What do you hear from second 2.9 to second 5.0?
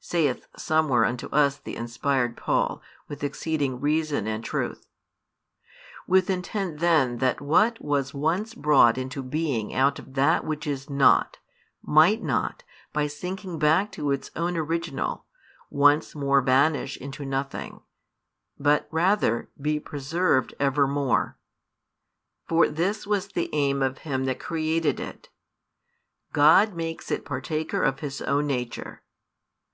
with exceeding reason and truth.